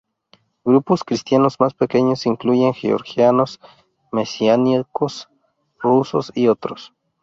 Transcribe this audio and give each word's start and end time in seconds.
Grupos 0.65 1.03
cristianos 1.03 1.59
más 1.59 1.75
pequeños 1.75 2.25
incluyen 2.25 2.73
georgianos, 2.73 3.59
mesiánicos, 4.11 5.29
rusos 5.77 6.31
y 6.33 6.47
otros. 6.47 6.91